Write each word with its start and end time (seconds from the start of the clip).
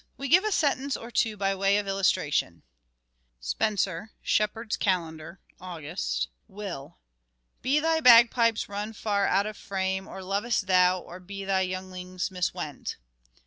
We 0.17 0.29
give 0.29 0.43
a 0.43 0.51
sentence 0.51 0.97
or 0.97 1.11
two 1.11 1.37
by 1.37 1.53
way 1.53 1.77
of 1.77 1.87
illustration: 1.87 2.63
Spenser 3.39 4.13
(S 4.25 4.35
hep 4.35 4.55
tier 4.55 4.63
d' 4.63 4.73
s 4.73 4.77
Calender— 4.77 5.37
August). 5.71 6.27
Will: 6.47 6.97
Be 7.61 7.79
thy 7.79 7.99
bagpipes 7.99 8.67
run 8.67 8.93
far 8.93 9.27
out 9.27 9.45
of 9.45 9.55
frame? 9.57 10.07
Or 10.07 10.23
lovest 10.23 10.65
thou, 10.65 10.99
or 10.99 11.19
be 11.19 11.45
thy 11.45 11.61
younglings 11.61 12.29
miswent 12.31 12.95